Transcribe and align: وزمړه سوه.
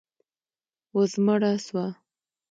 وزمړه 0.95 1.51
سوه. 1.65 1.85